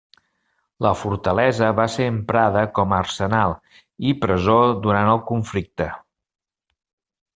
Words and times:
La 0.85 0.93
fortalesa 1.01 1.67
va 1.79 1.85
ser 1.97 2.07
emprada 2.13 2.63
com 2.79 2.95
a 2.97 3.01
arsenal 3.05 3.53
i 4.13 4.15
presó 4.25 4.57
durant 4.87 5.11
el 5.13 5.23
conflicte. 5.33 5.93